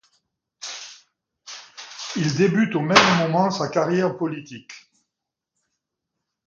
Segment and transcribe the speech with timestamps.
[2.15, 4.71] Il débute au même moment sa carrière politique.